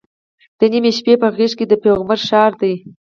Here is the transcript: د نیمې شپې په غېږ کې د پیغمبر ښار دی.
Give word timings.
د 0.57 0.61
نیمې 0.71 0.91
شپې 0.97 1.13
په 1.21 1.27
غېږ 1.35 1.51
کې 1.59 1.65
د 1.67 1.73
پیغمبر 1.83 2.19
ښار 2.27 2.51
دی. 2.61 2.73